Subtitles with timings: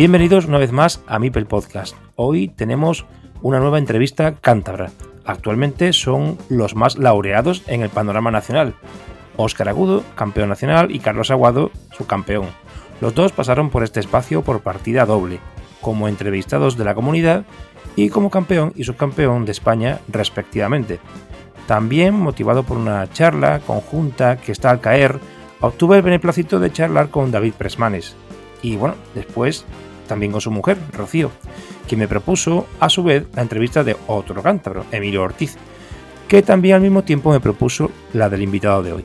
[0.00, 1.94] Bienvenidos una vez más a Mipel Podcast.
[2.16, 3.04] Hoy tenemos
[3.42, 4.90] una nueva entrevista cántabra.
[5.26, 8.72] Actualmente son los más laureados en el panorama nacional.
[9.36, 12.46] Óscar Agudo, campeón nacional, y Carlos Aguado, su campeón.
[13.02, 15.38] Los dos pasaron por este espacio por partida doble,
[15.82, 17.44] como entrevistados de la comunidad
[17.94, 20.98] y como campeón y subcampeón de España respectivamente.
[21.66, 25.18] También motivado por una charla conjunta que está al caer,
[25.60, 28.16] obtuve el beneplácito de charlar con David Presmanes.
[28.62, 29.64] Y bueno, después
[30.10, 31.30] también con su mujer, Rocío,
[31.88, 35.56] quien me propuso a su vez la entrevista de otro cántabro, Emilio Ortiz,
[36.26, 39.04] que también al mismo tiempo me propuso la del invitado de hoy,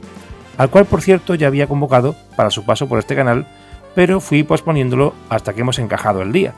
[0.58, 3.46] al cual por cierto ya había convocado para su paso por este canal,
[3.94, 6.56] pero fui posponiéndolo hasta que hemos encajado el día.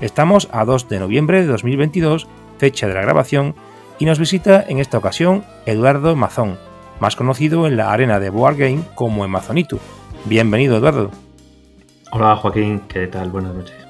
[0.00, 3.56] Estamos a 2 de noviembre de 2022, fecha de la grabación,
[3.98, 6.56] y nos visita en esta ocasión Eduardo Mazón,
[7.00, 9.80] más conocido en la arena de Board Game como Amazonitu.
[10.24, 11.10] Bienvenido, Eduardo.
[12.12, 13.30] Hola Joaquín, ¿qué tal?
[13.30, 13.87] Buenas noches.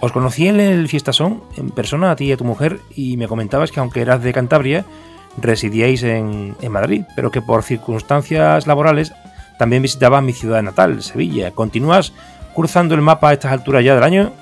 [0.00, 3.28] Os conocí en el Fiestasón, en persona, a ti y a tu mujer, y me
[3.28, 4.84] comentabas que aunque eras de Cantabria,
[5.38, 9.12] residíais en, Madrid, pero que por circunstancias laborales
[9.58, 11.50] también visitabas mi ciudad natal, Sevilla.
[11.52, 12.12] ¿Continúas
[12.54, 14.32] cruzando el mapa a estas alturas ya del año?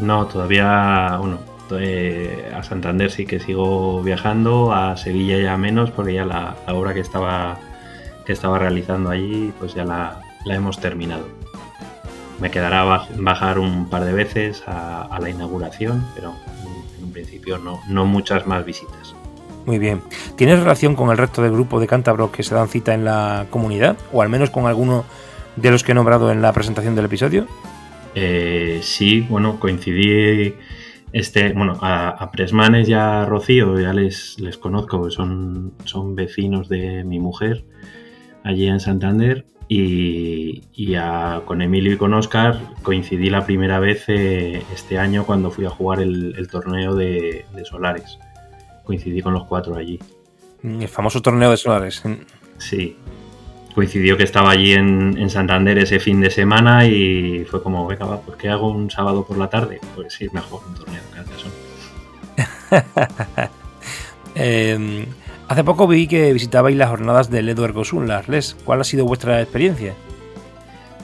[0.00, 1.38] No, todavía, bueno,
[2.54, 7.00] a Santander sí que sigo viajando, a Sevilla ya menos, porque ya la, obra que
[7.00, 7.58] estaba,
[8.26, 11.41] que estaba realizando allí, pues ya la hemos terminado.
[12.42, 16.34] Me quedará bajar un par de veces a, la inauguración, pero
[16.98, 19.14] en un principio no, no muchas más visitas.
[19.64, 20.02] Muy bien.
[20.34, 23.46] ¿Tienes relación con el resto del grupo de cántabros que se dan cita en la
[23.48, 23.96] comunidad?
[24.12, 25.04] ¿O al menos con alguno
[25.54, 27.46] de los que he nombrado en la presentación del episodio?
[28.16, 30.56] Eh, sí, bueno, coincidí
[31.12, 37.04] este, bueno, a, Presmanes y a Rocío ya les, les conozco, son, son vecinos de
[37.04, 37.64] mi mujer
[38.42, 40.96] allí en Santander y,
[41.46, 45.70] con Emilio y con Oscar coincidí la primera vez eh, este año cuando fui a
[45.70, 48.18] jugar el, torneo de, Solares.
[48.84, 49.98] Coincidí con los cuatro allí.
[50.62, 52.02] El famoso torneo de Solares.
[52.58, 52.96] Sí.
[53.74, 58.20] Coincidió que estaba allí en, Santander ese fin de semana y fue como, venga, va,
[58.20, 59.80] ¿por qué hago un sábado por la tarde?
[59.94, 61.22] Pues sí, mejor un torneo de
[64.34, 65.06] eh,
[65.52, 68.56] Hace poco vi que visitabais las jornadas del Edu Ergosun, las LES.
[68.64, 69.92] ¿Cuál ha sido vuestra experiencia?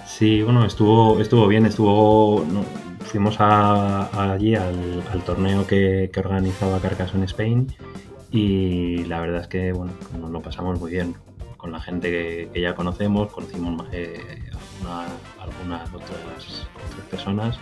[0.07, 2.47] Sí, bueno, estuvo, estuvo bien, estuvo.
[3.01, 7.71] fuimos allí al, torneo que, organizaba Carcassonne Spain
[8.31, 11.15] y la verdad es que bueno, nos lo pasamos muy bien
[11.59, 14.49] con la gente que, ya conocemos, conocimos eh,
[15.43, 16.11] algunas otras,
[16.75, 17.59] otras, personas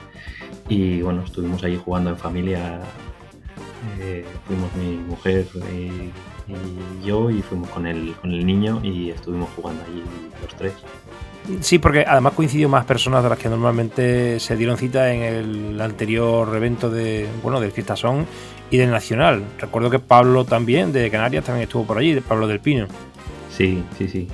[0.69, 2.81] y bueno, estuvimos allí jugando en familia.
[4.01, 6.11] Eh, fuimos mi mujer y
[6.49, 10.03] y yo y fuimos con el, con el niño y estuvimos jugando allí
[10.41, 10.73] los tres.
[11.61, 15.81] Sí, porque además coincidió más personas de las que normalmente se dieron cita en el
[15.81, 18.27] anterior evento de bueno del Fiesta Son
[18.71, 19.45] y del Nacional.
[19.59, 22.87] Recuerdo que Pablo también, de Canarias, también estuvo por allí, Pablo del Pino.
[23.51, 24.29] Sí, sí, sí.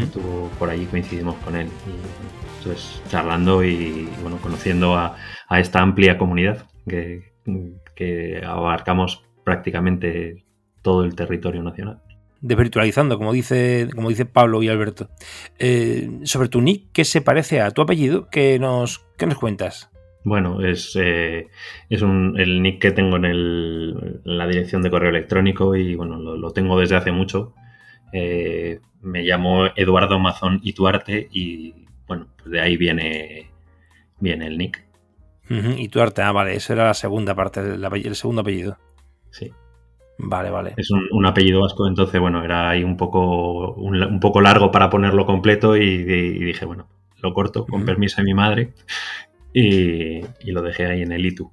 [0.00, 1.66] Estuvo por allí, coincidimos con él.
[1.66, 5.16] Y, entonces, charlando y bueno, conociendo a,
[5.48, 7.34] a esta amplia comunidad que,
[7.94, 10.44] que abarcamos prácticamente
[10.82, 12.00] todo el territorio nacional.
[12.40, 15.08] Desvirtualizando, como dice, como dice Pablo y Alberto.
[15.58, 18.28] Eh, sobre tu nick, ¿qué se parece a tu apellido?
[18.30, 19.90] ¿Qué nos, qué nos cuentas?
[20.24, 21.48] Bueno, es, eh,
[21.88, 25.94] es un, el nick que tengo en, el, en, la dirección de correo electrónico y
[25.94, 27.54] bueno, lo, lo tengo desde hace mucho.
[28.12, 31.74] Eh, me llamo Eduardo Mazón Ituarte y
[32.06, 33.50] bueno, pues de ahí viene,
[34.18, 34.84] viene el nick.
[35.50, 35.78] Uh -huh.
[35.78, 38.78] Ituarte, ah, vale, esa era la segunda parte, el, el segundo apellido.
[39.30, 39.52] Sí.
[40.18, 40.74] Vale, vale.
[40.76, 44.70] Es un, un, apellido vasco, entonces, bueno, era ahí un poco, un, un poco largo
[44.70, 46.88] para ponerlo completo y, y, dije, bueno,
[47.20, 47.86] lo corto con uh -huh.
[47.86, 48.72] permiso de mi madre
[49.52, 51.50] y, y, lo dejé ahí en el ITU.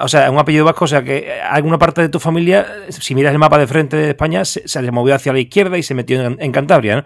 [0.00, 3.32] O sea, un apellido vasco, o sea, que alguna parte de tu familia, si miras
[3.32, 6.22] el mapa de frente de España, se, se movió hacia la izquierda y se metió
[6.22, 7.04] en, en Cantabria, ¿no?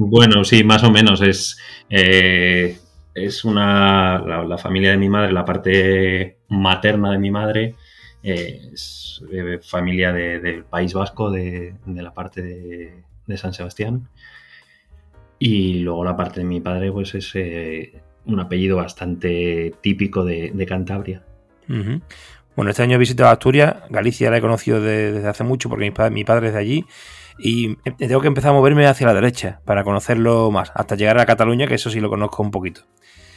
[0.00, 1.20] Bueno, sí, más o menos.
[1.20, 1.58] Es,
[1.90, 2.78] eh,
[3.24, 4.18] es una.
[4.18, 7.74] La, familia de mi madre, la parte materna de mi madre,
[8.22, 13.52] eh, es eh, familia de, del País Vasco, de, de la parte de, de, San
[13.52, 14.08] Sebastián.
[15.38, 20.66] Y luego la parte de mi padre, pues es eh, un apellido bastante típico de,
[20.66, 21.22] Cantabria.
[22.56, 25.90] Bueno, este año he visitado Asturias, Galicia la he conocido de, desde hace mucho porque
[25.90, 26.86] mi mi padre es de allí
[27.38, 31.26] y tengo que empezar a moverme hacia la derecha para conocerlo más, hasta llegar a
[31.26, 32.82] Cataluña, que eso sí lo conozco un poquito.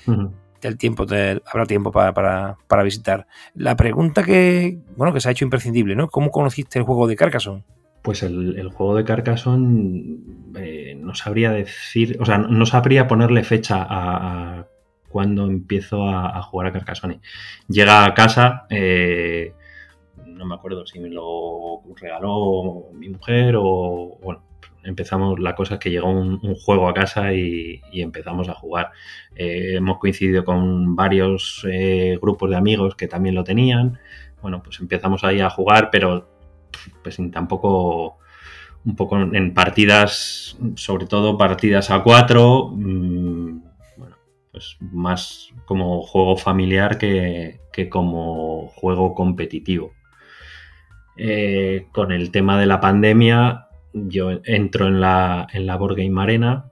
[0.08, 0.32] Uh -huh.
[0.62, 3.26] El tiempo, te, habrá tiempo para, para, para, visitar.
[3.56, 6.08] La pregunta que, bueno, que se ha hecho imprescindible, ¿no?
[6.08, 7.64] ¿Cómo conociste el juego de Carcassonne?
[8.04, 10.18] Pues el, el juego de Carcassonne
[10.56, 14.68] eh, no sabría decir, o sea, no sabría ponerle fecha a, a
[15.12, 17.22] cuando empiezo a, a, jugar a Carcassonne.
[17.68, 19.54] Llega a casa, eh,
[20.42, 24.44] no me acuerdo si me lo regaló mi mujer o, bueno,
[24.84, 28.90] empezamos, la cosa es que llegó un, juego a casa y, empezamos a jugar.
[29.36, 34.00] Eh, hemos coincidido con varios eh, grupos de amigos que también lo tenían.
[34.42, 36.28] Bueno, pues empezamos ahí a jugar, pero
[37.04, 38.18] pues sin tampoco
[38.84, 43.62] un poco en partidas, sobre todo partidas a cuatro, mmm,
[43.96, 44.16] bueno,
[44.52, 49.94] pues más como juego familiar que, que como juego competitivo.
[51.24, 56.20] Eh, con el tema de la pandemia, yo entro en la, en la Board Game
[56.20, 56.72] Arena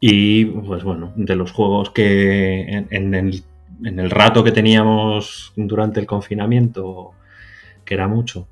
[0.00, 3.44] y, pues bueno, de los juegos que en, el,
[3.84, 7.12] en el rato que teníamos durante el confinamiento,
[7.84, 8.48] que era mucho,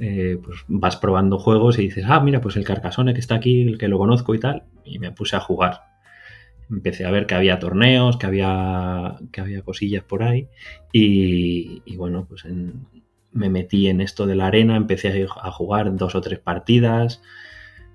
[0.00, 3.68] eh, pues vas probando juegos y dices, ah, mira, pues el Carcassonne que está aquí,
[3.68, 5.82] el que lo conozco y tal, y me puse a jugar.
[6.70, 10.48] Empecé a ver que había torneos, que había, que había cosillas por ahí,
[10.90, 12.86] y, y bueno, pues en,
[13.38, 17.22] me metí en esto de la arena, empecé a jugar dos o tres partidas,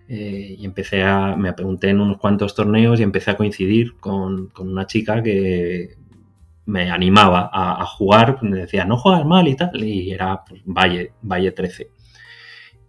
[0.08, 4.48] eh, y empecé a, me apunté en unos cuantos torneos y empecé a coincidir con,
[4.48, 5.98] con una chica que
[6.66, 11.12] me animaba a, jugar, me decía, no juegas mal y tal, y era pues, Valle,
[11.22, 11.90] Valle 13.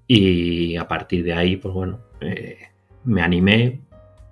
[0.06, 2.58] Y a partir de ahí, pues bueno, eh,
[3.04, 3.80] me animé,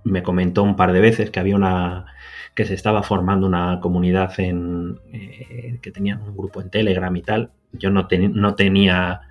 [0.04, 2.06] me comentó un par de veces que había una
[2.54, 7.22] que se estaba formando una comunidad en eh, que tenían un grupo en Telegram y
[7.22, 7.50] tal.
[7.72, 9.22] Yo no, ten, no tenía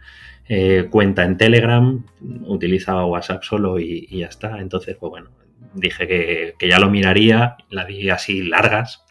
[0.47, 2.03] eh, cuenta en Telegram,
[2.45, 4.59] utilizaba WhatsApp solo y, ya está.
[4.59, 5.29] Entonces, pues bueno,
[5.73, 9.05] dije que, que ya lo miraría, la di así largas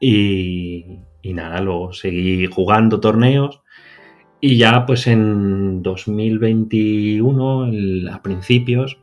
[0.00, 3.60] y, y nada, luego seguí jugando torneos
[4.40, 8.98] y ya pues en 2021, el, a principios,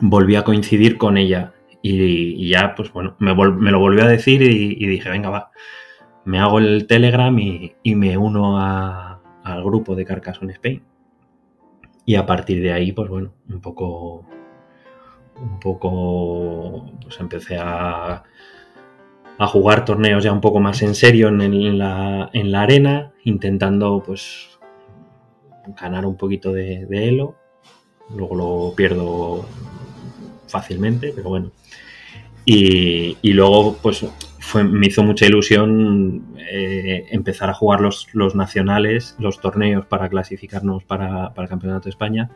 [0.00, 4.42] volví a coincidir con ella y, ya pues bueno, me, me, lo volvió a decir
[4.42, 5.50] y, dije, venga, va,
[6.24, 10.82] me hago el Telegram y, me uno al grupo de Carcassonne Spain.
[12.04, 14.24] Y a partir de ahí, pues bueno, un poco,
[15.40, 18.24] un poco, pues empecé a
[19.40, 23.14] a jugar torneos ya un poco más en serio en, en, la, en la, arena,
[23.24, 24.50] intentando pues
[25.80, 27.36] ganar un poquito de, de, elo.
[28.14, 29.46] Luego lo pierdo
[30.46, 31.52] fácilmente, pero bueno.
[32.44, 34.04] Y, y luego pues
[34.54, 40.84] me hizo mucha ilusión eh, empezar a jugar los, los, nacionales, los torneos para clasificarnos
[40.84, 42.30] para, para el Campeonato de España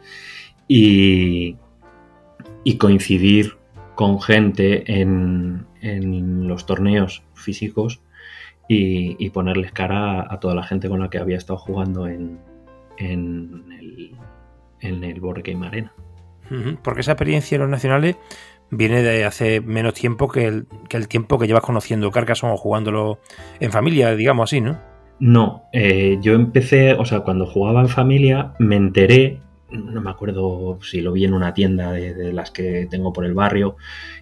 [0.68, 1.56] y,
[2.64, 3.56] y coincidir
[3.94, 8.00] con gente en, en los torneos físicos
[8.68, 12.38] y, y, ponerles cara a, toda la gente con la que había estado jugando en,
[12.96, 14.16] en el,
[14.80, 15.92] en el Arena.
[16.82, 18.16] Porque esa experiencia en los nacionales
[18.76, 23.18] viene de hace menos tiempo que el, tiempo que llevas conociendo Carcassonne o jugándolo
[23.60, 24.78] en familia, digamos así, ¿no?
[25.20, 29.40] No, eh, yo empecé, o sea, cuando jugaba en familia me enteré
[29.70, 33.24] no me acuerdo si lo vi en una tienda de, de, las que tengo por
[33.24, 33.76] el barrio,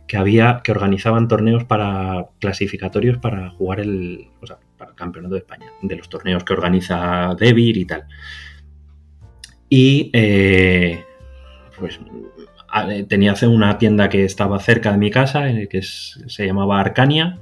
[0.06, 5.34] que había, que organizaban torneos para clasificatorios para jugar el, o sea, para el campeonato
[5.34, 8.04] de España, de los torneos que organiza Debir y tal.
[9.68, 11.04] Y eh,
[11.82, 11.98] pues
[13.08, 17.40] tenía una tienda que estaba cerca de mi casa, que se llamaba Arcania,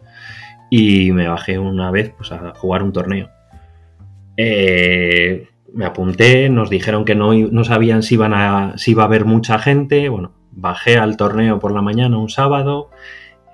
[0.71, 3.29] y me bajé una vez pues, a jugar un torneo.
[4.39, 9.27] Eh, me apunté, nos dijeron que no, no sabían si, a, si iba a haber
[9.27, 10.09] mucha gente.
[10.09, 12.89] Bueno, bajé al torneo por la mañana un sábado.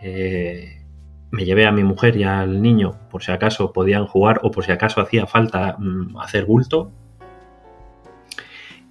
[0.01, 0.85] Eh,
[1.33, 4.65] me llevé a mi mujer y al niño por si acaso podían jugar o por
[4.65, 6.93] si acaso hacía falta mm, hacer bulto.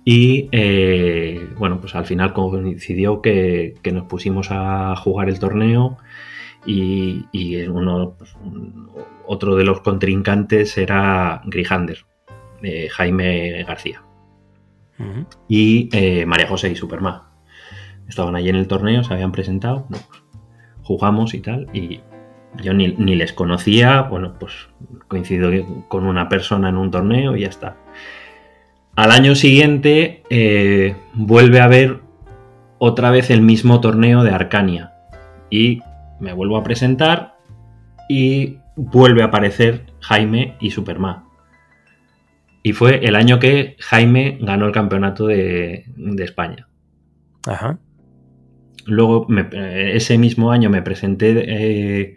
[0.05, 5.97] Y eh, bueno, pues al final coincidió que, nos pusimos a jugar el torneo
[6.65, 7.25] y,
[7.67, 8.35] uno, pues,
[9.25, 12.05] otro de los contrincantes era Grijander,
[12.91, 14.03] Jaime García.
[15.47, 17.21] Y eh, María José y Superman.
[18.07, 20.01] Estaban allí en el torneo, se habían presentado, pues,
[20.83, 22.01] jugamos y tal, y
[22.62, 24.53] yo ni, les conocía, bueno, pues
[25.07, 25.51] coincido
[25.88, 27.77] con una persona en un torneo y ya está.
[28.96, 32.00] Al año siguiente eh, vuelve a haber
[32.78, 34.94] otra vez el mismo torneo de Arcania
[35.50, 35.82] y
[36.22, 37.36] me vuelvo a presentar
[38.08, 41.25] y vuelve a aparecer Jaime y Superman.
[42.64, 45.86] Y fue el año que Jaime ganó el campeonato de,
[46.20, 46.68] España.
[47.46, 47.78] Ajá.
[48.86, 52.16] Luego, ese mismo año me presenté eh,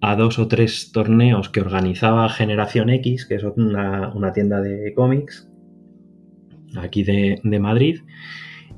[0.00, 5.49] a dos o tres torneos que organizaba Generación X, que es una, tienda de cómics
[6.76, 8.00] aquí de, Madrid.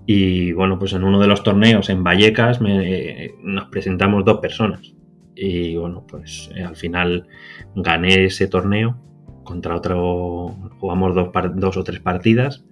[0.06, 4.94] Y bueno, pues en uno de los torneos en Vallecas nos presentamos dos personas.
[5.34, 7.26] Y bueno, pues eh, al final
[7.75, 8.99] gané ese torneo
[9.44, 12.64] contra otro, jugamos dos, dos o tres partidas,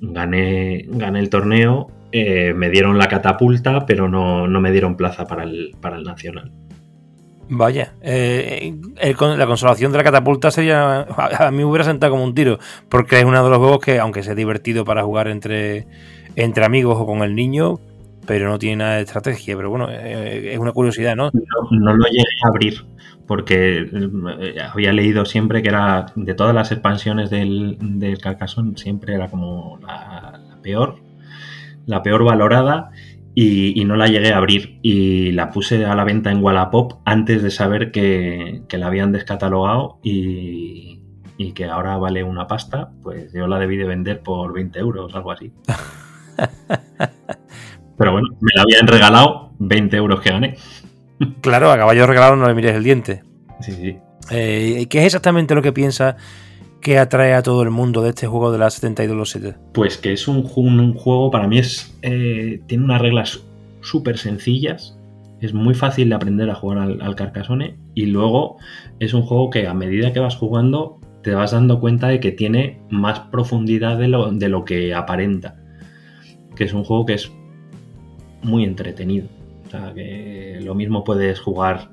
[0.00, 5.44] gané, gané el torneo, eh, me dieron la catapulta, pero no, me dieron plaza para
[5.44, 6.52] el, para el nacional.
[7.54, 8.74] Vaya, eh,
[9.36, 11.02] la consolación de la catapulta sería.
[11.02, 13.98] A, mí me hubiera sentado como un tiro, porque es uno de los juegos que,
[13.98, 15.86] aunque sea divertido para jugar entre,
[16.34, 17.78] entre amigos o con el niño,
[18.26, 19.54] pero no tiene nada de estrategia.
[19.54, 21.30] Pero bueno, eh, es una curiosidad, ¿no?
[21.70, 21.94] ¿no?
[21.94, 22.86] lo llegué a abrir
[23.26, 29.14] porque eh, había leído siempre que era de todas las expansiones del, del Carcassonne, siempre
[29.14, 30.96] era como la, peor,
[31.84, 32.92] la peor valorada.
[33.34, 37.42] Y, no la llegué a abrir y la puse a la venta en Wallapop antes
[37.42, 41.00] de saber que, que la habían descatalogado y,
[41.38, 45.14] y, que ahora vale una pasta, pues yo la debí de vender por 20 euros,
[45.14, 45.50] algo así.
[47.98, 50.56] Pero bueno, me la habían regalado 20 euros que gané.
[51.40, 53.22] Claro, a caballo regalado no le mires el diente.
[53.60, 53.98] Sí, sí.
[54.30, 56.16] Eh, ¿Qué es exactamente lo que piensa
[56.82, 59.56] que atrae a todo el mundo de este juego de las 72 losetas?
[59.72, 63.42] Pues que es un, juego, para mí es eh, tiene unas reglas
[63.80, 64.98] súper sencillas,
[65.40, 68.58] es muy fácil de aprender a jugar al, al, Carcassonne y luego
[69.00, 72.32] es un juego que a medida que vas jugando te vas dando cuenta de que
[72.32, 75.56] tiene más profundidad de lo, de lo que aparenta.
[76.56, 77.32] Que es un juego que es
[78.42, 79.28] muy entretenido
[79.94, 81.90] que lo mismo puedes jugar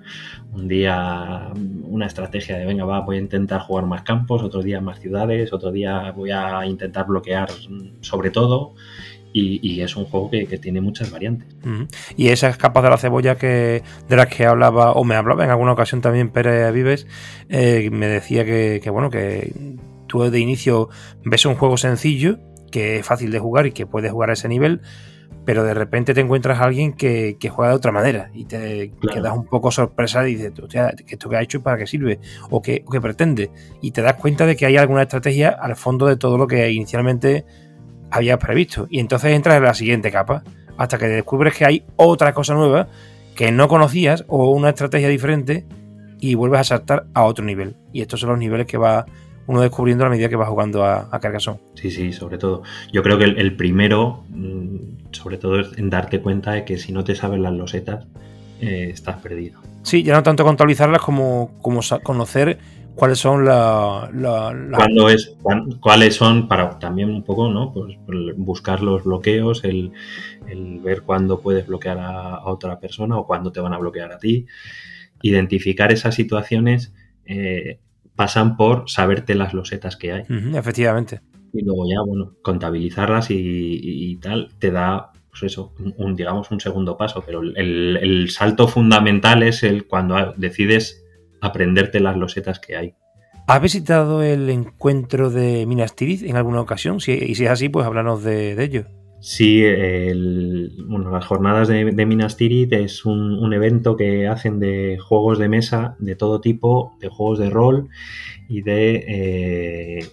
[0.59, 1.49] un día
[1.83, 5.53] una estrategia de venga, va, voy a intentar jugar más campos, otro día más ciudades,
[5.53, 7.49] otro día voy a intentar bloquear
[8.01, 8.73] sobre todo.
[9.31, 11.47] Y, es un juego que, tiene muchas variantes.
[12.17, 15.51] Y esas capas de la cebolla que de las que hablaba, o me hablaba en
[15.51, 17.07] alguna ocasión también Pérez Vives,
[17.47, 19.53] eh, me decía que, que, bueno, que
[20.07, 20.89] tú de inicio
[21.23, 22.39] ves un juego sencillo,
[22.71, 24.81] que es fácil de jugar y que puedes jugar a ese nivel,
[25.45, 29.35] pero de repente te encuentras a alguien que, juega de otra manera y te quedas
[29.35, 30.53] un poco sorpresa y dices,
[31.07, 32.19] ¿esto que ha hecho para qué sirve?
[32.49, 33.51] ¿O qué, pretende?
[33.81, 36.69] Y te das cuenta de que hay alguna estrategia al fondo de todo lo que
[36.71, 37.45] inicialmente
[38.11, 38.87] habías previsto.
[38.89, 40.43] Y entonces entras en la siguiente capa,
[40.77, 42.87] hasta que descubres que hay otra cosa nueva
[43.35, 45.65] que no conocías o una estrategia diferente
[46.19, 47.75] y vuelves a saltar a otro nivel.
[47.93, 49.05] Y estos son los niveles que va
[49.49, 51.59] uno descubriendo a medida que va jugando a, a Carcassonne.
[51.73, 52.61] Sí, sí, sobre todo.
[52.93, 56.91] Yo creo que el, primero, mm, sobre todo, es en darte cuenta de que si
[56.91, 58.05] no te sabes las losetas,
[58.61, 59.59] eh, estás perdido.
[59.81, 62.59] Sí, ya no tanto contabilizarlas como, como conocer
[62.93, 64.11] cuáles son las...
[65.09, 65.35] es,
[65.79, 67.73] cuáles son para también un poco, ¿no?
[67.73, 67.97] Pues
[68.37, 69.93] buscar los bloqueos, el,
[70.83, 74.45] ver cuándo puedes bloquear a, otra persona o cuándo te van a bloquear a ti.
[75.23, 76.93] Identificar esas situaciones
[77.25, 77.79] eh,
[78.19, 80.23] pasan por saberte las losetas que hay.
[80.53, 81.21] efectivamente.
[81.53, 86.97] Y luego ya, bueno, contabilizarlas y, tal, te da, pues eso, un, digamos, un segundo
[86.97, 87.23] paso.
[87.25, 91.01] Pero el, salto fundamental es el cuando decides
[91.39, 92.93] aprenderte las losetas que hay.
[93.47, 96.97] ¿Has visitado el encuentro de Minas Tirith en alguna ocasión?
[96.97, 98.83] y si es así, pues háblanos de ello.
[99.21, 99.61] Sí,
[100.87, 105.95] bueno, las jornadas de, Minas Tirith es un, evento que hacen de juegos de mesa
[105.99, 107.89] de todo tipo, de juegos de rol
[108.47, 110.07] y de eh,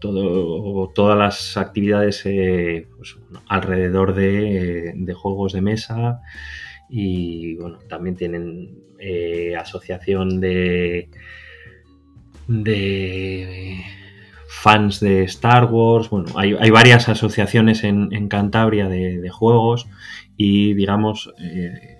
[0.00, 3.16] todo, todas las actividades eh, pues,
[3.48, 6.20] alrededor de, juegos de mesa
[6.90, 11.08] y bueno, también tienen eh, asociación de,
[12.48, 13.82] de
[14.52, 16.10] fans de Star Wars.
[16.10, 19.86] Bueno, hay, varias asociaciones en, Cantabria de, juegos
[20.36, 21.98] y digamos eh,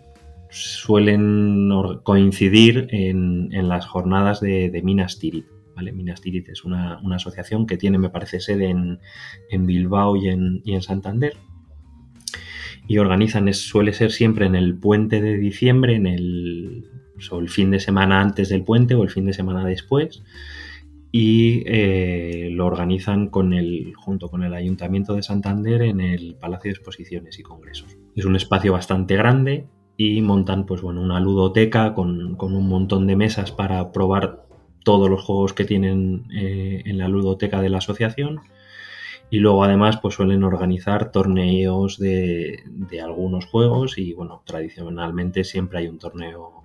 [0.51, 1.71] suelen
[2.03, 5.47] coincidir en, las jornadas de, Minas Tirith.
[5.77, 5.93] ¿vale?
[5.93, 10.75] Minas Tirith es una, asociación que tiene, me parece, sede en, Bilbao y en, y
[10.75, 11.37] en Santander
[12.89, 16.89] y organizan, suele ser siempre en el puente de diciembre, en el,
[17.31, 20.25] el fin de semana antes del puente o el fin de semana después,
[21.13, 27.39] y eh, lo organizan junto con el Ayuntamiento de Santander en el Palacio de Exposiciones
[27.39, 27.97] y Congresos.
[28.15, 33.53] Es un espacio bastante grande y montan pues, una ludoteca con, un montón de mesas
[33.53, 34.47] para probar
[34.85, 38.41] todos los juegos que tienen eh, en la ludoteca de la asociación
[39.31, 42.65] y luego además pues suelen organizar torneos de,
[43.03, 46.65] algunos juegos y bueno, tradicionalmente siempre hay un torneo,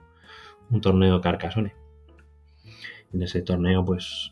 [0.72, 1.22] un torneo.
[3.16, 4.32] En ese torneo pues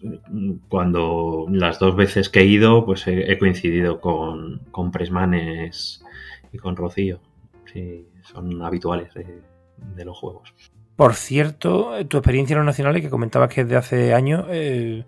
[0.67, 6.03] cuando las dos veces que he ido pues he, coincidido con, Presmanes
[6.51, 7.21] y con Rocío.
[7.71, 10.53] Sí, son habituales de, los juegos.
[10.95, 14.45] Por cierto, tu experiencia en los nacionales que comentabas que es de hace años...
[14.49, 15.05] Eh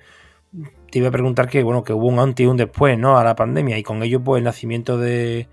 [0.91, 3.17] te iba a preguntar que, bueno, que hubo un antes y un después, ¿no?
[3.17, 5.49] A la pandemia y con ello, pues, el nacimiento de,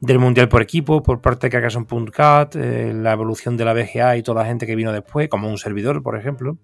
[0.00, 4.22] del Mundial por equipo por parte de Carcassonne.cat, eh, la evolución de la BGA y
[4.22, 6.56] toda la gente que vino después, como un servidor, por ejemplo.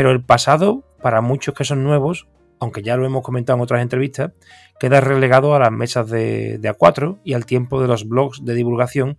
[0.00, 2.26] Pero el pasado, para muchos que son nuevos,
[2.58, 4.32] aunque ya lo hemos comentado en otras entrevistas,
[4.78, 8.54] queda relegado a las mesas de, de A4 y al tiempo de los blogs de
[8.54, 9.18] divulgación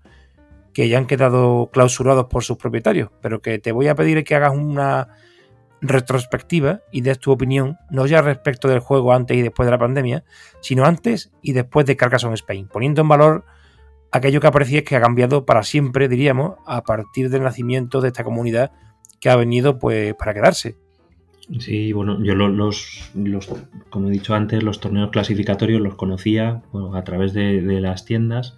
[0.73, 3.11] que ya han quedado clausurados por sus propietarios.
[3.21, 5.09] Pero que te voy a pedir que hagas una
[5.81, 9.77] retrospectiva y des tu opinión, no ya respecto del juego antes y después de la
[9.77, 10.23] pandemia,
[10.61, 13.45] sino antes y después de Carcassonne Spain, poniendo en valor
[14.11, 18.23] aquello que aparecía que ha cambiado para siempre, diríamos, a partir del nacimiento de esta
[18.23, 18.71] comunidad
[19.21, 20.75] que ha venido pues para quedarse.
[21.59, 23.49] Sí, bueno, yo los, los
[23.89, 26.61] como he dicho antes, los torneos clasificatorios los conocía
[26.93, 28.57] a través de, las tiendas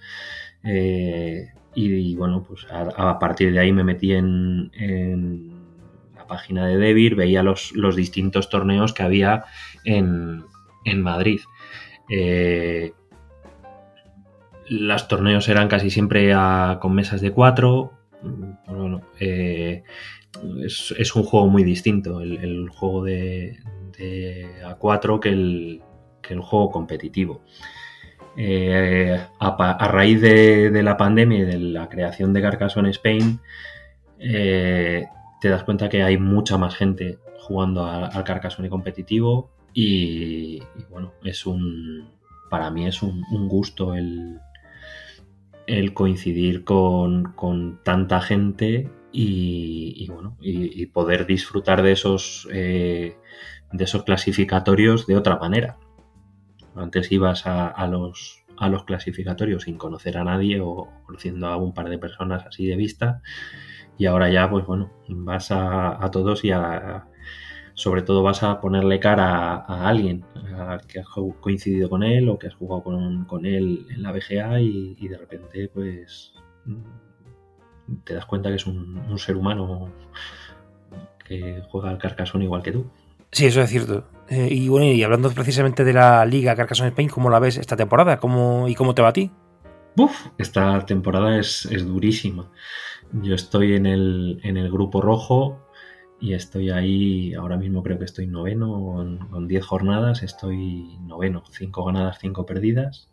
[0.63, 4.71] eh, y, bueno, pues a, partir de ahí me metí en
[6.33, 9.45] página de Debir, veía los, distintos torneos que había
[9.83, 10.43] en,
[10.97, 11.41] Madrid.
[12.09, 12.93] Eh,
[14.67, 16.33] los torneos eran casi siempre
[16.79, 17.93] con mesas de cuatro.
[18.65, 19.83] Pues eh,
[20.63, 23.59] es, un juego muy distinto el, juego de,
[24.65, 25.81] A4 que el,
[26.29, 27.41] el juego competitivo.
[28.35, 33.39] Eh, a, raíz de, la pandemia y de la creación de Carcassonne Spain,
[34.17, 41.45] te das cuenta que hay mucha más gente jugando al Carcassonne competitivo y, bueno, es
[41.45, 42.13] un
[42.53, 44.39] para mí es un, gusto el,
[45.65, 47.33] el coincidir con,
[47.83, 53.15] tanta gente y, bueno y, poder disfrutar de esos eh,
[53.71, 55.77] de esos clasificatorios de otra manera.
[56.75, 61.73] Antes ibas a, los a los clasificatorios sin conocer a nadie o conociendo a un
[61.73, 63.21] par de personas así de vista
[63.97, 67.07] y ahora ya, pues bueno, vas a, todos y a,
[67.73, 70.25] sobre todo vas a ponerle cara a, alguien
[70.87, 71.07] que has
[71.39, 75.69] coincidido con él o que has jugado con, él en la BGA y, de repente,
[75.73, 76.33] pues
[78.03, 79.91] te das cuenta que es un, ser humano
[81.25, 82.89] que juega al Carcassonne igual que tú.
[83.31, 84.05] Sí, eso es cierto.
[84.29, 87.75] Eh, y bueno, y hablando precisamente de la Liga Carcassonne Spain, ¿cómo la ves esta
[87.75, 88.19] temporada?
[88.19, 89.31] ¿Cómo, ¿Y cómo te va a ti?
[89.97, 92.49] Uf, esta temporada es, es durísima.
[93.11, 95.59] Yo estoy en el, en el grupo rojo
[96.19, 101.83] y estoy ahí, ahora mismo creo que estoy noveno, con 10 jornadas, estoy noveno, 5
[101.83, 103.09] ganadas, 5 perdidas.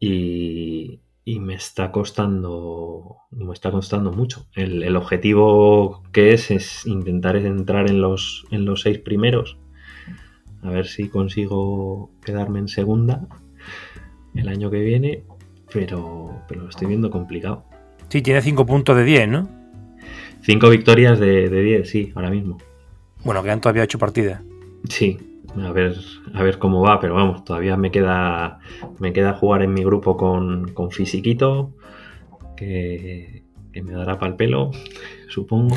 [0.00, 4.46] Y, me está costando, me está costando mucho.
[4.54, 9.58] El, objetivo que es es intentar entrar en los, en los seis primeros.
[10.62, 13.26] A ver si consigo quedarme en segunda
[14.34, 15.24] el año que viene,
[15.72, 17.64] pero, pero lo estoy viendo complicado.
[18.08, 19.48] Sí, tiene 5 puntos de 10, ¿no?
[20.42, 22.58] 5 victorias de, 10, sí, ahora mismo.
[23.24, 24.42] Bueno, quedan todavía 8 partidas.
[24.88, 25.18] Sí,
[25.62, 25.96] a ver,
[26.32, 28.58] a ver cómo va, pero vamos, todavía me queda,
[28.98, 31.72] me queda jugar en mi grupo con, con Fisiquito,
[32.56, 34.70] que, me dará para el pelo,
[35.28, 35.76] supongo,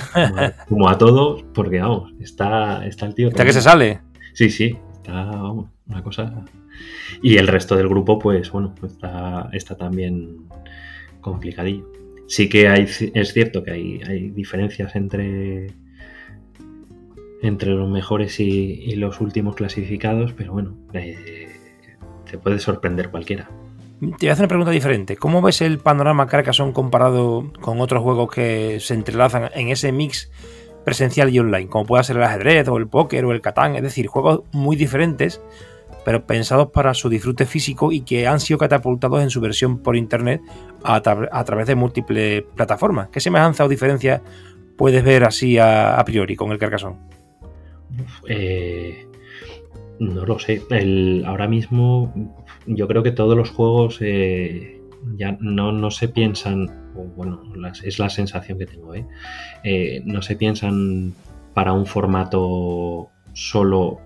[0.69, 3.29] como a, todos, porque vamos, está, está el tío.
[3.29, 4.01] ¿Está que se sale?
[4.33, 6.45] Sí, sí, está, vamos, una cosa.
[7.21, 10.47] Y el resto del grupo, pues bueno, está, está también
[11.21, 11.91] complicadillo.
[12.27, 15.67] Sí que hay, es cierto que hay, diferencias entre,
[17.41, 21.49] entre los mejores y, los últimos clasificados, pero bueno, eh,
[22.29, 23.49] te puede sorprender cualquiera.
[23.99, 25.17] Te voy a hacer una pregunta diferente.
[25.17, 30.29] ¿Cómo ves el panorama Carcassonne comparado con otros juegos que se entrelazan en ese mix
[30.85, 31.67] presencial y online?
[31.67, 33.75] Como pueda ser el ajedrez o el póker o el catán.
[33.75, 35.41] Es decir, juegos muy diferentes,
[36.05, 39.95] pero pensados para su disfrute físico y que han sido catapultados en su versión por
[39.95, 40.41] internet
[40.83, 43.09] a, través de múltiples plataformas.
[43.09, 44.21] ¿Qué semejanza o diferencia
[44.77, 47.16] puedes ver así a, priori con el Carcassonne?
[48.27, 49.07] Eh,
[49.99, 50.61] no lo sé.
[51.25, 52.13] Ahora mismo
[52.65, 54.81] yo creo que todos los juegos eh,
[55.15, 57.41] ya no, se piensan, bueno,
[57.83, 59.05] es la sensación que tengo, ¿eh?
[59.63, 60.01] ¿eh?
[60.05, 61.13] no se piensan
[61.53, 63.99] para un formato solo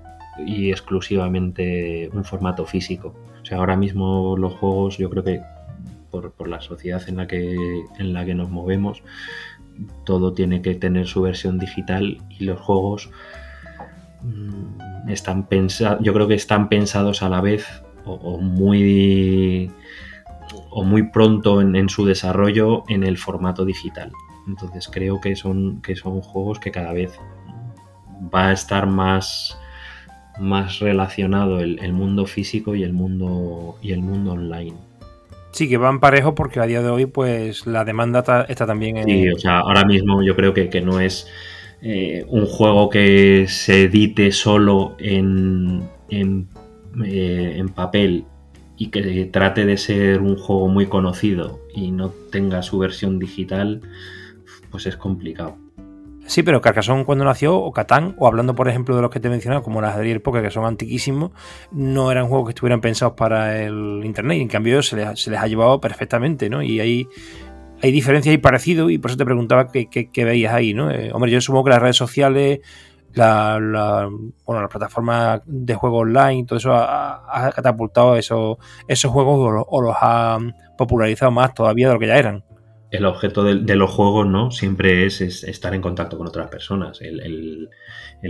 [0.46, 3.16] y exclusivamente un formato físico.
[3.42, 5.42] O sea, ahora mismo los juegos, yo creo que
[6.10, 7.56] por, por la sociedad en la que,
[8.00, 9.04] en la que nos movemos,
[10.06, 13.10] todo tiene que tener su versión digital y los juegos
[15.08, 17.66] están pensados, yo creo que están pensados a la vez
[18.06, 19.72] o, muy
[20.70, 24.12] o muy pronto en, su desarrollo en el formato digital.
[24.48, 27.12] Entonces creo que son, que son juegos que cada vez
[28.34, 29.58] va a estar más,
[30.40, 34.76] más relacionado el, mundo físico y el mundo, y el mundo online.
[35.52, 39.06] Sí, que van parejos porque a día de hoy pues la demanda está, también en...
[39.06, 41.28] Sí, o sea, ahora mismo yo creo que, que no es
[41.82, 46.48] eh, un juego que se edite solo en, en
[47.06, 48.26] eh, en papel
[48.76, 53.80] y que trate de ser un juego muy conocido y no tenga su versión digital,
[54.72, 55.56] pues es complicado.
[56.26, 59.30] Sí, pero Carcassonne cuando nació, o Catán, o hablando por ejemplo de los que te
[59.30, 61.32] he mencionado, como las de el Poker, que son antiquísimos,
[61.72, 65.48] no eran juegos que estuvieran pensados para el Internet, y en cambio se les, ha
[65.48, 66.62] llevado perfectamente, ¿no?
[66.62, 67.08] Y hay,
[67.82, 70.92] hay diferencias y parecidos, y por eso te preguntaba qué, veías ahí, ¿no?
[70.92, 72.60] Eh, hombre, yo supongo que las redes sociales,
[73.14, 74.10] la,
[74.46, 78.58] bueno, las plataformas de juego online, todo eso ha, catapultado esos,
[79.06, 80.38] juegos o, los ha
[80.78, 82.44] popularizado más todavía de lo que ya eran.
[82.92, 84.52] El objeto de, los juegos, ¿no?
[84.52, 87.70] Siempre es, estar en contacto con otras personas, el,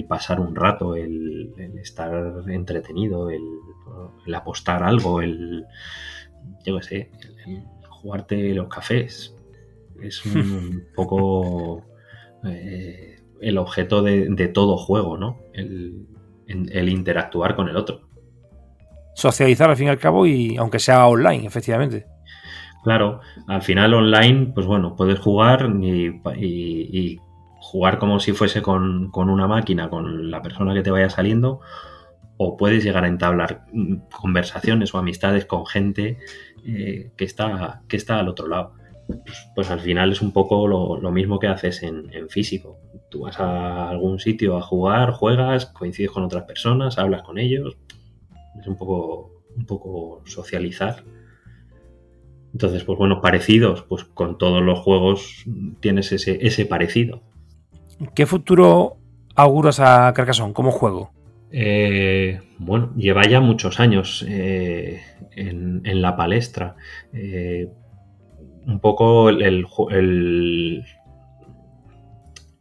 [0.08, 2.14] pasar un rato, el, estar
[2.48, 5.66] entretenido, el, apostar algo, el,
[6.66, 7.12] yo qué sé,
[7.46, 9.36] el, jugarte los cafés.
[10.02, 11.86] Es un poco...
[12.44, 15.40] Eh, el objeto de, todo juego, ¿no?
[15.54, 16.08] El,
[16.90, 18.02] interactuar con el otro.
[19.16, 22.06] Socializar al fin y al cabo y aunque sea online, efectivamente.
[22.84, 27.20] Claro, al final online, pues bueno, puedes jugar y,
[27.60, 31.62] jugar como si fuese con, una máquina, con la persona que te vaya saliendo,
[32.38, 33.66] o puedes llegar a entablar
[34.12, 36.18] conversaciones o amistades con gente
[36.66, 38.74] eh, que, está, que está al otro lado.
[39.26, 42.78] Pues, pues, al final es un poco lo, mismo que haces en, físico.
[43.10, 47.78] Tú vas a algún sitio a jugar, juegas, coincides con otras personas, hablas con ellos.
[48.60, 51.04] Es un poco, un poco socializar.
[52.54, 55.46] Entonces, pues bueno, parecidos, pues con todos los juegos
[55.80, 57.22] tienes ese, ese parecido.
[58.14, 58.98] ¿Qué futuro
[59.36, 61.12] auguras a Carcassonne como juego?
[61.52, 65.02] Eh, bueno, lleva ya muchos años eh,
[65.36, 66.76] en, la palestra.
[67.14, 67.70] Eh,
[68.66, 69.66] un poco el,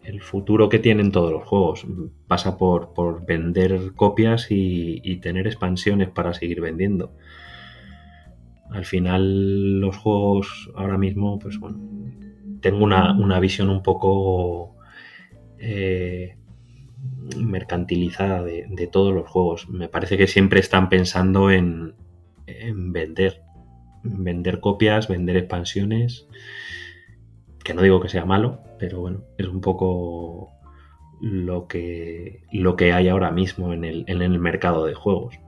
[0.03, 1.87] el, futuro que tienen todos los juegos.
[2.27, 7.13] Pasa por, vender copias y, tener expansiones para seguir vendiendo.
[8.71, 11.79] Al final los juegos ahora mismo, pues bueno,
[12.61, 14.77] tengo una, visión un poco
[15.59, 16.37] eh,
[17.37, 19.69] mercantilizada de, todos los juegos.
[19.69, 21.95] Me parece que siempre están pensando en,
[22.47, 23.43] en vender
[24.03, 26.27] vender copias, vender expansiones,
[27.63, 30.51] que no digo que sea malo, pero bueno, es un poco
[31.21, 35.39] lo que, lo que hay ahora mismo en el, en el mercado de juegos.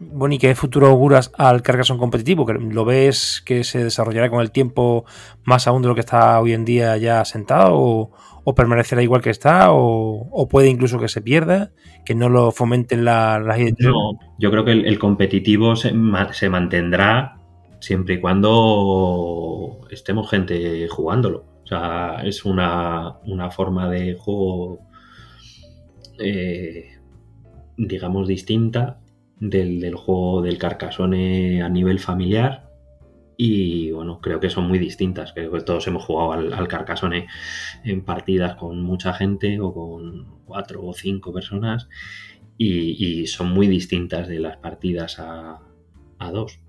[0.00, 2.46] Bueno, ¿y qué futuro auguras al Carcassonne competitivo?
[2.52, 5.04] ¿Lo ves que se desarrollará con el tiempo
[5.44, 8.10] más aún de lo que está hoy en día ya sentado?
[8.44, 9.72] ¿O, permanecerá igual que está?
[9.72, 11.72] O, puede incluso que se pierda?
[12.04, 15.92] ¿Que no lo fomenten las la No, yo creo que el, competitivo se,
[16.30, 17.37] se, mantendrá
[17.80, 21.44] siempre y cuando estemos gente jugándolo.
[21.64, 23.18] O sea, es una,
[23.50, 24.80] forma de juego,
[26.18, 26.96] eh,
[27.76, 29.00] digamos, distinta
[29.38, 32.70] del, juego del Carcassonne a nivel familiar.
[33.36, 35.32] Y bueno, creo que son muy distintas.
[35.32, 36.68] Creo que todos hemos jugado al, al
[37.84, 41.88] en partidas con mucha gente o con cuatro o cinco personas.
[42.56, 45.60] Y, son muy distintas de las partidas a,
[46.18, 46.60] a dos.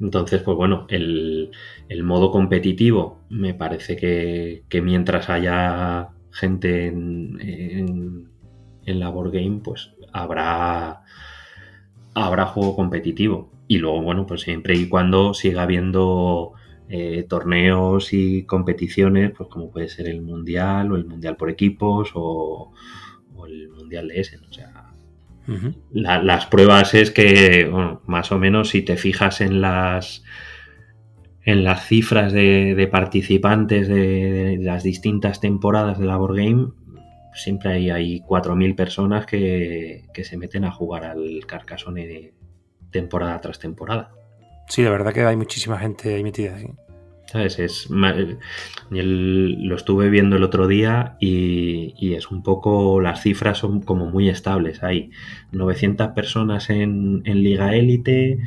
[0.00, 1.50] Entonces, pues bueno, el,
[2.02, 8.30] modo competitivo me parece que, mientras haya gente en,
[8.86, 11.02] en, la board game, pues habrá,
[12.14, 13.52] habrá juego competitivo.
[13.66, 16.54] Y luego, bueno, pues siempre y cuando siga habiendo
[16.88, 22.10] eh, torneos y competiciones, pues como puede ser el Mundial o el Mundial por equipos
[22.14, 22.72] o,
[23.46, 24.44] el Mundial de Essen.
[24.44, 24.93] O sea,
[25.92, 30.24] las pruebas es que, bueno, más o menos si te fijas en las
[31.44, 36.68] en las cifras de, participantes de, las distintas temporadas de la Board Game,
[37.34, 42.32] siempre hay, hay 4.000 personas que, se meten a jugar al Carcassonne
[42.90, 44.12] temporada tras temporada.
[44.68, 46.56] Sí, la verdad que hay muchísima gente ahí metida.
[47.34, 47.58] ¿Sabes?
[47.58, 54.06] Es, lo estuve viendo el otro día y, es un poco, las cifras son como
[54.06, 54.84] muy estables.
[54.84, 55.10] Hay
[55.50, 58.38] 900 personas en, Liga Élite,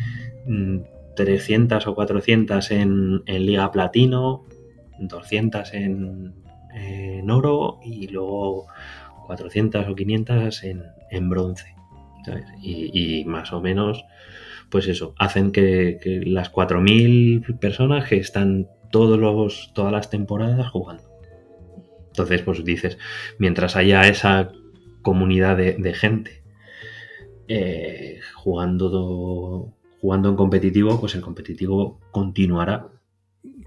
[1.18, 4.46] 300 mm, o 400 en, Liga Platino,
[5.00, 8.68] 200 en, oro y luego
[9.26, 11.76] 400 o 500 en, en bronce.
[12.62, 14.06] Y, más o menos,
[14.70, 21.04] pues eso, hacen que, las 4.000 personas que están todos los, todas las temporadas jugando.
[22.08, 22.98] Entonces, pues dices,
[23.38, 24.52] mientras haya esa
[25.02, 26.44] comunidad de, gente
[27.48, 32.88] eh, jugando, jugando en competitivo, pues el competitivo continuará.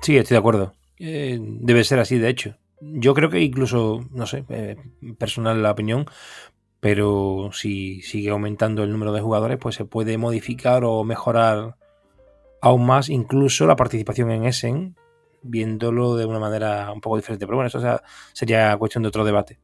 [0.02, 0.74] Sí, estoy de acuerdo.
[0.98, 2.56] Eh, debe ser así, de hecho.
[2.80, 4.76] Yo creo que incluso, no sé, eh,
[5.18, 6.06] personal la opinión,
[6.80, 11.76] pero si sigue aumentando el número de jugadores, pues se puede modificar o mejorar
[12.62, 14.96] aún más incluso la participación en Essen,
[15.42, 17.46] viéndolo de una manera un poco diferente.
[17.46, 18.00] Pero bueno, eso
[18.32, 19.58] sería cuestión de otro debate.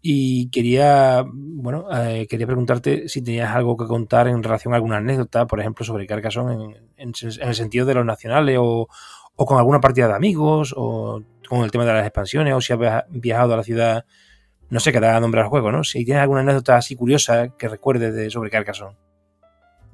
[0.00, 4.96] Y quería, bueno, eh, quería preguntarte si tenías algo que contar en relación a alguna
[4.96, 8.88] anécdota, por ejemplo, sobre Carcassonne en, el sentido de los nacionales o,
[9.36, 13.04] con alguna partida de amigos o con el tema de las expansiones o si has
[13.10, 14.04] viajado a la ciudad,
[14.70, 15.84] no sé, que te haga nombrar el juego, ¿no?
[15.84, 18.96] Si tienes alguna anécdota así curiosa que recuerdes de, sobre Carcassonne.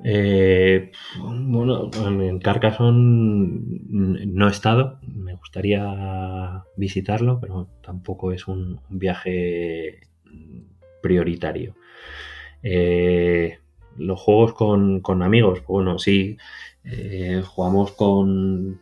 [0.05, 10.01] Eh, bueno, en Carcassonne no he estado, me gustaría visitarlo, pero tampoco es un, viaje
[11.03, 11.75] prioritario.
[12.63, 13.59] Eh,
[13.97, 16.37] los juegos con, amigos, bueno, sí,
[16.85, 18.81] eh, jugamos con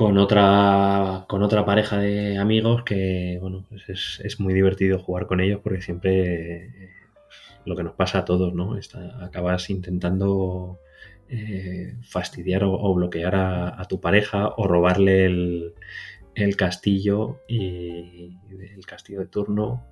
[0.00, 5.40] con otra, con otra pareja de amigos que, bueno, pues es, muy divertido jugar con
[5.40, 6.70] ellos porque siempre
[7.64, 8.76] lo que nos pasa a todos, ¿no?
[9.20, 10.78] acabas intentando
[11.28, 15.74] eh, fastidiar o, bloquear a, tu pareja o robarle el,
[16.56, 19.86] castillo y el castillo de turno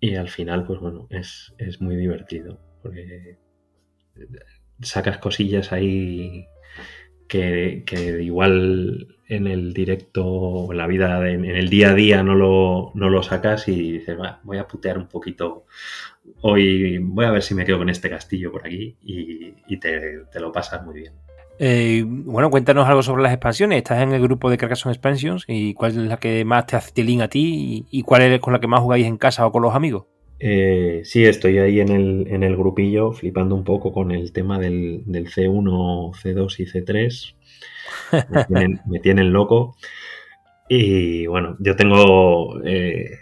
[0.00, 3.38] y al final, pues bueno, es, es muy divertido porque
[4.80, 6.46] sacas cosillas ahí
[7.28, 7.84] que,
[8.22, 13.10] igual en el directo, en la vida, en, el día a día no lo, no
[13.10, 15.66] lo sacas y dices, voy a putear un poquito
[16.42, 20.52] hoy, voy a ver si me quedo con este castillo por aquí y, te, lo
[20.52, 21.12] pasas muy bien.
[21.58, 23.78] Eh, bueno, cuéntanos algo sobre las expansiones.
[23.78, 26.92] Estás en el grupo de Carcassonne Expansions y cuál es la que más te hace
[26.92, 29.62] tilín a ti y, cuál es con la que más jugáis en casa o con
[29.62, 30.04] los amigos.
[30.38, 34.58] Eh, sí, estoy ahí en el, en el grupillo flipando un poco con el tema
[34.58, 37.34] del, C1, C2 y C3.
[38.86, 39.76] Me tienen, loco.
[40.68, 43.18] Y bueno, yo tengo eh,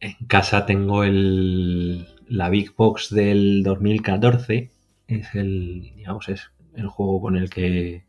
[0.00, 4.70] en casa tengo el, la Big Box del 2014.
[5.08, 8.04] Es el, digamos, es el juego con el que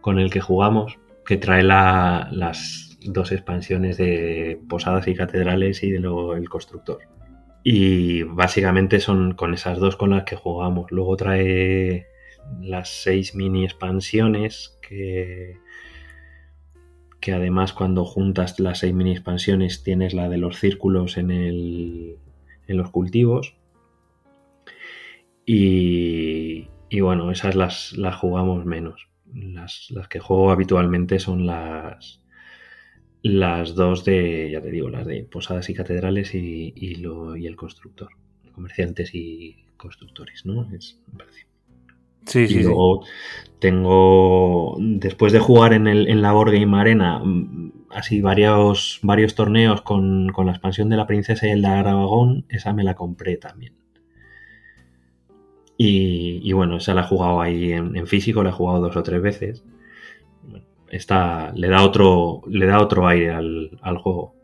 [0.00, 6.00] con el que jugamos, que trae las dos expansiones de Posadas y Catedrales y de
[6.00, 6.98] luego el Constructor.
[7.64, 10.90] Y básicamente son con esas dos con las que jugamos.
[10.90, 12.06] Luego trae
[12.60, 15.58] las seis mini expansiones que,
[17.20, 22.16] que además cuando juntas las seis mini expansiones tienes la de los círculos en, el,
[22.66, 23.54] en los cultivos.
[25.46, 29.08] Y, y bueno, esas las, las jugamos menos.
[29.32, 32.21] Las, las, que juego habitualmente son las,
[33.22, 37.46] las dos de, ya te digo, las de Posadas y Catedrales y, y, lo, y
[37.46, 38.08] el constructor,
[38.52, 40.68] comerciantes y constructores, ¿no?
[40.74, 41.46] Es, me parece.
[42.26, 43.04] Sí, y luego
[43.58, 49.34] tengo, después de jugar en, el, en la Board Game Arena, mm, así varios, varios
[49.34, 52.94] torneos con, con la expansión de la princesa y el de Aragón, esa me la
[52.94, 53.74] compré también.
[55.76, 58.96] Y, y, bueno, esa la he jugado ahí en, en, físico, la he jugado dos
[58.96, 59.64] o tres veces
[60.92, 64.34] está, le da otro, le da otro aire al, juego.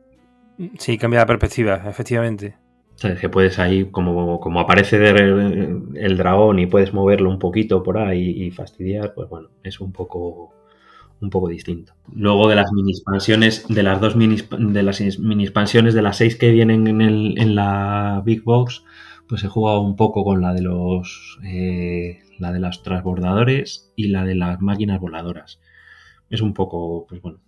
[0.79, 2.57] Sí, cambia la perspectiva, efectivamente.
[2.97, 7.99] Sabes que puedes ahí, como, como aparece el, dragón y puedes moverlo un poquito por
[7.99, 10.55] ahí y fastidiar, pues bueno, es un poco
[11.21, 11.95] un poco distinto.
[12.13, 16.17] Luego de las mini expansiones, de las dos mini, de las mini expansiones, de las
[16.17, 18.85] seis que vienen en, el, en la Big Box,
[19.29, 24.09] pues he jugado un poco con la de los eh, la de los transbordadores y
[24.09, 25.61] la de las máquinas voladoras.
[26.31, 27.41] Es un poco, pues bueno,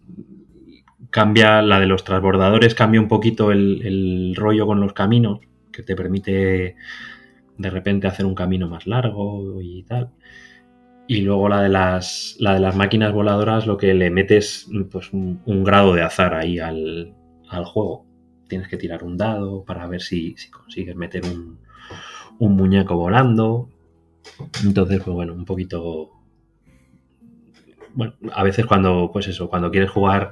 [1.11, 5.40] cambia la de los transbordadores, cambia un poquito el, rollo con los caminos,
[5.73, 6.77] que te permite
[7.59, 10.11] de repente hacer un camino más largo y tal.
[11.07, 15.12] Y luego la de las, la de las máquinas voladoras, lo que le metes pues,
[15.12, 17.14] un, grado de azar ahí al,
[17.49, 18.07] al, juego.
[18.49, 21.59] Tienes que tirar un dado para ver si, si consigues meter un,
[22.38, 23.69] un muñeco volando.
[24.64, 26.11] Entonces, pues bueno, un poquito.
[27.94, 30.31] Bueno, a veces cuando, pues eso, cuando quieres jugar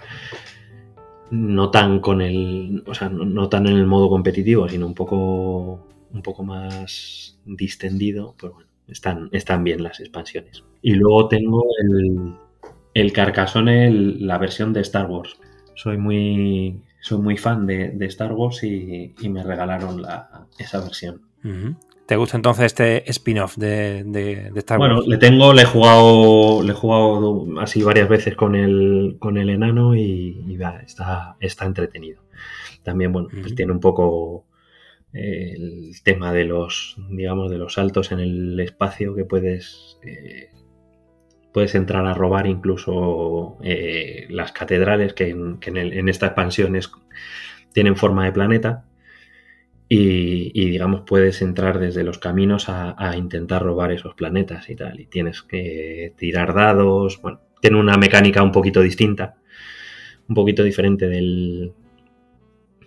[1.30, 2.82] no tan con el.
[2.86, 5.86] O sea, no, tan en el modo competitivo, sino un poco.
[6.12, 10.64] un poco más distendido, pues bueno, están, están bien las expansiones.
[10.82, 12.34] Y luego tengo el,
[12.94, 15.36] el Carcassonne, la versión de Star Wars.
[15.74, 16.80] Soy muy.
[17.00, 20.02] Soy muy fan de, Star Wars y, me regalaron
[20.58, 21.22] esa versión.
[22.08, 24.94] ¿Te gusta entonces este spin-off de, de, Star Wars?
[24.94, 29.36] Bueno, le tengo, le he jugado, le he jugado así varias veces con el, con
[29.36, 32.22] el enano y, está, está entretenido.
[32.82, 34.46] También, bueno, pues tiene un poco
[35.12, 40.48] eh, el tema de los, digamos, de los saltos en el espacio que puedes, eh,
[41.52, 46.74] puedes entrar a robar incluso eh, las catedrales que, en, en, esta expansión
[47.74, 48.86] tienen forma de planeta
[49.90, 55.00] y, digamos puedes entrar desde los caminos a, intentar robar esos planetas y tal.
[55.00, 57.20] Y tienes que tirar dados.
[57.22, 59.36] Bueno, tiene una mecánica un poquito distinta,
[60.28, 61.72] un poquito diferente del,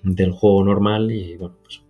[0.04, 1.82] del juego normal y bueno, pues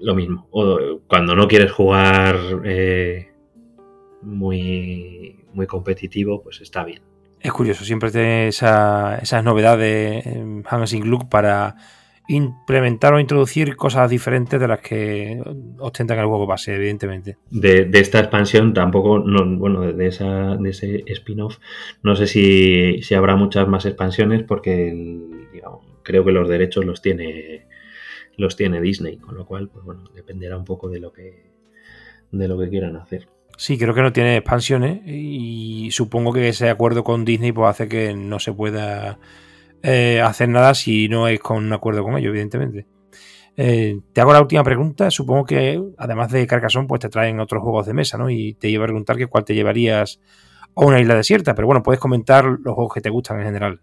[0.00, 0.46] lo mismo.
[0.52, 3.32] O cuando no quieres jugar eh,
[4.22, 7.02] muy, muy competitivo, pues está bien.
[7.40, 11.76] Es curioso, siempre tiene esa, esas novedades en Hansing Look para
[12.28, 15.42] implementar o introducir cosas diferentes de las que
[15.78, 17.36] ostentan el juego base, evidentemente.
[17.50, 21.58] De, esta expansión tampoco, bueno, de, esa, de ese spin-off,
[22.02, 25.20] no sé si, habrá muchas más expansiones porque
[26.02, 27.66] creo que los derechos los tiene
[28.36, 31.52] los tiene Disney, con lo cual, pues bueno, dependerá un poco de lo que
[32.32, 33.28] de lo que quieran hacer.
[33.56, 37.88] Sí, creo que no tiene expansiones y supongo que ese acuerdo con Disney pues hace
[37.88, 39.18] que no se pueda
[39.86, 42.86] eh, hacer nada si no es con un acuerdo con ellos, evidentemente.
[43.54, 45.10] Eh, te hago la última pregunta.
[45.10, 48.30] Supongo que además de Carcassonne, pues te traen otros juegos de mesa, ¿no?
[48.30, 50.20] Y te iba a preguntar que cuál te llevarías
[50.74, 53.80] a una isla desierta, pero bueno, puedes comentar los juegos que te gustan en general.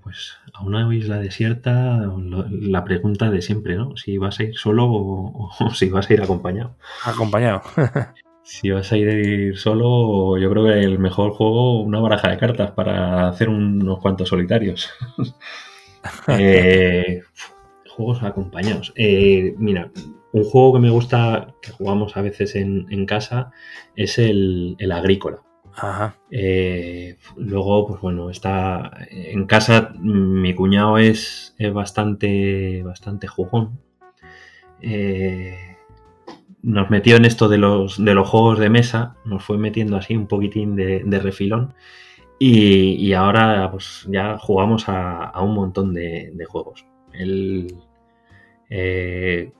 [0.00, 2.00] pues a una isla desierta,
[2.48, 3.96] la pregunta de siempre, ¿no?
[3.96, 6.76] Si vas a ir solo o si vas a ir acompañado.
[7.04, 7.62] Acompañado.
[8.46, 12.70] Si vas a ir solo, yo creo que el mejor juego, una baraja de cartas
[12.70, 14.88] para hacer unos cuantos solitarios.
[16.28, 17.22] Eh,
[17.88, 18.92] juegos acompañados.
[18.94, 19.90] Eh, mira,
[20.30, 23.50] un juego que me gusta, que jugamos a veces en, casa,
[23.96, 25.42] es el, agrícola.
[25.74, 26.16] Ajá.
[26.30, 29.92] Eh, luego, pues bueno, está en casa.
[29.98, 33.80] Mi cuñado es, es bastante, bastante jugón.
[34.80, 35.75] Eh,
[36.66, 40.16] nos metió en esto de los, de los juegos de mesa, nos fue metiendo así
[40.16, 41.74] un poquitín de, refilón.
[42.40, 46.84] Y, ahora pues ya jugamos a, un montón de, juegos.
[47.12, 47.72] Él
[48.68, 49.52] eh,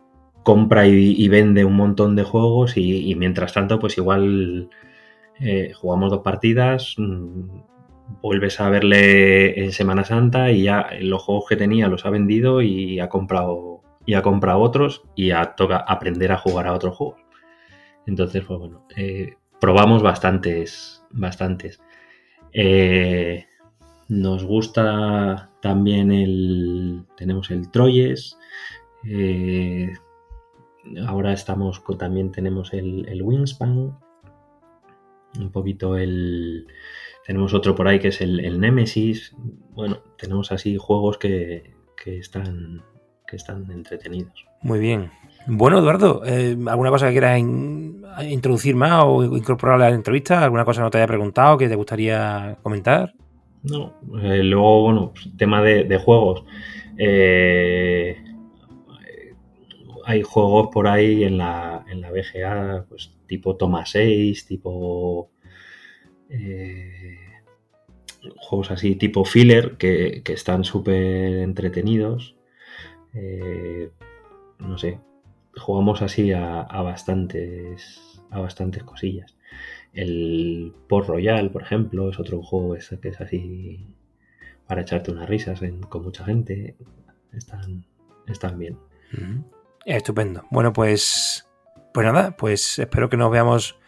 [0.43, 4.69] compra y, vende un montón de juegos y, mientras tanto pues igual
[5.39, 7.61] eh, jugamos dos partidas, mm,
[8.21, 12.63] vuelves a verle en Semana Santa y ya los juegos que tenía los ha vendido
[12.63, 13.76] y ha comprado
[14.07, 17.21] y ha comprado otros y a toca aprender a jugar a otros juegos.
[18.07, 21.81] Entonces, pues bueno, eh, probamos bastantes, bastantes.
[22.53, 23.47] Eh,
[24.09, 28.39] nos gusta también el, tenemos el Troyes.
[29.05, 29.93] Eh,
[31.07, 33.99] ahora estamos también tenemos el, Wingspan.
[35.39, 36.69] Un poquito el,
[37.27, 39.35] tenemos otro por ahí que es el, Nemesis.
[39.73, 42.85] Bueno, tenemos así juegos que, que están
[43.27, 44.47] que están entretenidos.
[44.63, 45.11] Muy bien.
[45.47, 47.39] Bueno, Eduardo, eh, ¿alguna cosa que quieras
[48.29, 50.43] introducir más o incorporar a la entrevista?
[50.43, 53.15] ¿Alguna cosa que no te haya preguntado que te gustaría comentar?
[53.63, 56.45] No, eh, luego, bueno, pues, tema de, juegos.
[56.99, 58.17] Eh,
[60.05, 65.31] hay juegos por ahí en la, en la BGA, pues tipo Toma 6, tipo
[68.37, 72.36] juegos así tipo filler que, que están súper entretenidos
[73.17, 73.91] eh,
[74.59, 75.01] no sé,
[75.57, 79.37] jugamos así a, bastantes, a bastantes cosillas.
[79.93, 83.87] El Port Royal, por ejemplo, es otro juego que es así
[84.67, 86.77] para echarte unas risas con mucha gente.
[87.33, 87.85] Están,
[88.27, 88.79] están bien.
[89.87, 90.45] Estupendo.
[90.51, 91.49] Bueno, pues
[91.95, 93.79] Pues nada, pues espero que nos veamos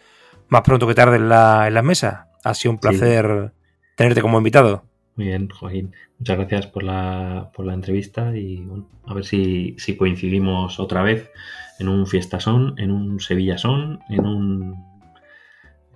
[0.49, 2.27] más pronto que tarde en la, en las mesas.
[2.45, 3.53] Ha sido un placer
[3.97, 4.88] tenerte como invitado.
[5.19, 5.93] Muy bien, Joaquín.
[6.21, 11.03] Muchas gracias por la, por la entrevista y bueno, a ver si, si coincidimos otra
[11.03, 11.33] vez
[11.81, 14.87] en un fiestasón, en un Sevillazón, en un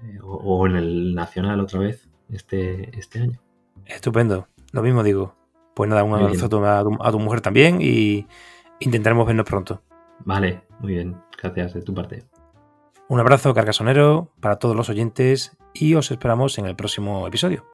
[0.02, 3.40] eh, o, en el Nacional otra vez este, este año.
[3.86, 5.36] Estupendo, lo mismo digo.
[5.72, 6.64] Pues nada, un abrazo a tu,
[7.00, 8.26] a tu mujer también y
[8.80, 9.82] intentaremos vernos pronto.
[10.24, 12.24] Vale, muy bien, gracias de tu parte.
[13.06, 17.71] Un abrazo carcasonero para todos los oyentes y os esperamos en el próximo episodio.